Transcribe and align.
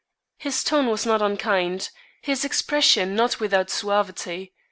His 0.39 0.63
tone 0.63 0.87
was 0.87 1.05
not 1.05 1.21
unkind, 1.21 1.91
his 2.23 2.43
expression 2.43 3.15
not 3.15 3.39
without 3.39 3.69
suavity. 3.69 4.51